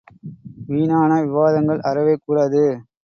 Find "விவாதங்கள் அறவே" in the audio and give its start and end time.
1.21-2.15